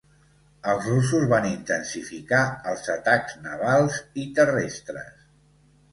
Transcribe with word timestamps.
Els 0.71 0.87
russos 0.91 1.27
van 1.33 1.45
intensificar 1.49 2.41
els 2.71 2.89
atacs 2.97 3.39
navals 3.49 4.03
i 4.25 4.29
terrestres. 4.41 5.13